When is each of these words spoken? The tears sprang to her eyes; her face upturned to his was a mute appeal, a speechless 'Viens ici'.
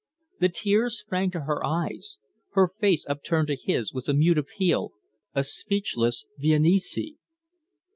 The 0.39 0.49
tears 0.49 0.97
sprang 0.99 1.29
to 1.29 1.41
her 1.41 1.63
eyes; 1.63 2.17
her 2.53 2.67
face 2.67 3.05
upturned 3.07 3.49
to 3.49 3.55
his 3.55 3.93
was 3.93 4.07
a 4.09 4.15
mute 4.15 4.39
appeal, 4.39 4.93
a 5.35 5.43
speechless 5.43 6.25
'Viens 6.39 6.65
ici'. 6.65 7.17